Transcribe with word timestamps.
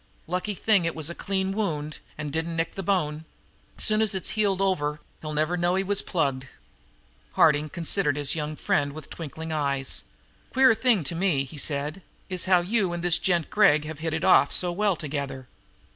Lucky 0.25 0.55
thing 0.55 0.83
it 0.85 0.95
was 0.95 1.11
a 1.11 1.13
clean 1.13 1.51
wound 1.51 1.99
and 2.17 2.33
didn't 2.33 2.55
nick 2.55 2.73
the 2.73 2.81
bone. 2.81 3.23
Soon 3.77 4.01
as 4.01 4.15
it's 4.15 4.31
healed 4.31 4.59
over 4.59 4.99
he'll 5.21 5.31
never 5.35 5.55
know 5.57 5.75
he 5.75 5.83
was 5.83 6.01
plugged." 6.01 6.47
Harding 7.33 7.69
considered 7.69 8.17
his 8.17 8.33
young 8.33 8.55
friend 8.55 8.93
with 8.93 9.11
twinkling 9.11 9.51
eyes. 9.51 10.05
"Queer 10.53 10.73
thing 10.73 11.03
to 11.03 11.13
me," 11.13 11.43
he 11.43 11.55
said, 11.59 12.01
"is 12.29 12.45
how 12.45 12.61
you 12.61 12.93
and 12.93 13.03
this 13.03 13.19
gent 13.19 13.51
Gregg 13.51 13.85
have 13.85 13.99
hit 13.99 14.15
it 14.15 14.23
off 14.23 14.51
so 14.51 14.71
well 14.71 14.95
together. 14.95 15.47